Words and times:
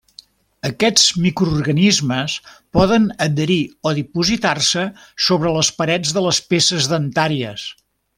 Aquests 0.67 1.03
microorganismes 1.25 2.37
poden 2.77 3.05
adherir 3.27 3.59
o 3.89 3.93
dipositar-se 3.99 4.87
sobre 5.29 5.53
les 5.59 5.71
parets 5.83 6.15
de 6.19 6.25
les 6.29 6.41
peces 6.55 6.89
dentàries. 6.95 7.69